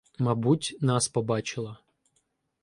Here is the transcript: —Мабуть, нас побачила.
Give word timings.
—Мабуть, 0.19 0.75
нас 0.81 1.07
побачила. 1.07 1.77